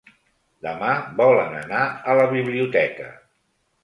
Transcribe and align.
Demà 0.67 0.93
volen 1.19 1.53
anar 1.59 1.81
a 2.13 2.15
la 2.21 2.23
biblioteca. 2.31 3.07